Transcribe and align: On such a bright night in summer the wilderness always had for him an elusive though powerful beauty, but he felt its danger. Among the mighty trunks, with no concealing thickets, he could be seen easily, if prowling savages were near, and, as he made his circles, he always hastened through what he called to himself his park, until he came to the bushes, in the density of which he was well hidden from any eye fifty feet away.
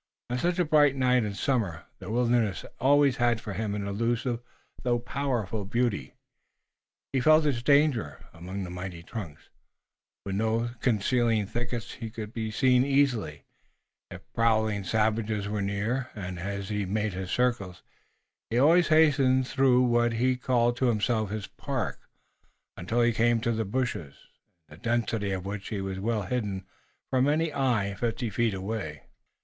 On 0.31 0.39
such 0.39 0.57
a 0.57 0.65
bright 0.65 0.95
night 0.95 1.23
in 1.23 1.35
summer 1.35 1.83
the 1.99 2.09
wilderness 2.09 2.65
always 2.79 3.17
had 3.17 3.39
for 3.39 3.53
him 3.53 3.75
an 3.75 3.85
elusive 3.87 4.39
though 4.81 4.97
powerful 4.97 5.63
beauty, 5.63 6.07
but 6.07 6.15
he 7.13 7.19
felt 7.19 7.45
its 7.45 7.61
danger. 7.61 8.19
Among 8.33 8.63
the 8.63 8.71
mighty 8.71 9.03
trunks, 9.03 9.49
with 10.25 10.33
no 10.33 10.71
concealing 10.79 11.45
thickets, 11.45 11.91
he 11.93 12.09
could 12.09 12.33
be 12.33 12.49
seen 12.49 12.83
easily, 12.83 13.43
if 14.09 14.21
prowling 14.33 14.83
savages 14.85 15.47
were 15.47 15.61
near, 15.61 16.09
and, 16.15 16.39
as 16.39 16.69
he 16.69 16.83
made 16.83 17.13
his 17.13 17.29
circles, 17.29 17.83
he 18.49 18.57
always 18.57 18.87
hastened 18.87 19.47
through 19.47 19.83
what 19.83 20.13
he 20.13 20.35
called 20.35 20.77
to 20.77 20.87
himself 20.87 21.29
his 21.29 21.45
park, 21.45 21.99
until 22.75 23.01
he 23.01 23.13
came 23.13 23.39
to 23.41 23.51
the 23.51 23.65
bushes, 23.65 24.15
in 24.67 24.77
the 24.77 24.77
density 24.77 25.31
of 25.31 25.45
which 25.45 25.67
he 25.67 25.79
was 25.79 25.99
well 25.99 26.23
hidden 26.23 26.65
from 27.11 27.27
any 27.29 27.53
eye 27.53 27.93
fifty 27.93 28.31
feet 28.31 28.55
away. 28.55 29.03